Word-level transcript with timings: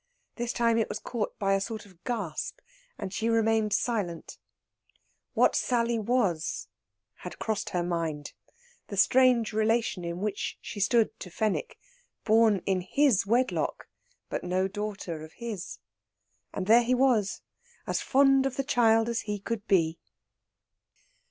This 0.35 0.51
time 0.51 0.79
it 0.79 0.89
was 0.89 0.97
caught 0.97 1.37
by 1.37 1.53
a 1.53 1.61
sort 1.61 1.85
of 1.85 2.03
gasp, 2.05 2.57
and 2.97 3.13
she 3.13 3.29
remained 3.29 3.71
silent. 3.71 4.39
What 5.35 5.55
Sally 5.55 5.99
was 5.99 6.67
had 7.17 7.37
crossed 7.37 7.69
her 7.69 7.83
mind 7.83 8.33
the 8.87 8.97
strange 8.97 9.53
relation 9.53 10.03
in 10.03 10.17
which 10.19 10.57
she 10.59 10.79
stood 10.79 11.19
to 11.19 11.29
Fenwick, 11.29 11.77
born 12.25 12.63
in 12.65 12.81
his 12.81 13.27
wedlock, 13.27 13.89
but 14.27 14.43
no 14.43 14.67
daughter 14.67 15.23
of 15.23 15.33
his. 15.33 15.77
And 16.51 16.65
there 16.65 16.81
he 16.81 16.95
was, 16.95 17.43
as 17.85 18.01
fond 18.01 18.47
of 18.47 18.55
the 18.55 18.63
child 18.63 19.07
as 19.07 19.19
he 19.29 19.37
could 19.37 19.67
be. 19.67 19.99